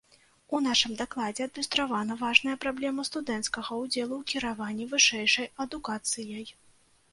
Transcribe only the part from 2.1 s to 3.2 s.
важная праблема